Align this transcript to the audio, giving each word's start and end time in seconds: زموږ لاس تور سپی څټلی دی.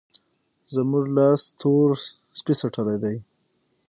زموږ 0.73 1.05
لاس 1.17 1.41
تور 1.59 1.89
سپی 2.37 2.53
څټلی 2.59 2.97
دی. 3.03 3.15